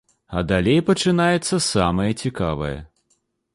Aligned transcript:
А 0.37 0.41
далей 0.51 0.79
пачынаецца 0.87 1.59
самае 1.67 2.09
цікавае. 2.23 2.75